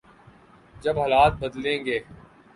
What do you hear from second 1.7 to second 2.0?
گے۔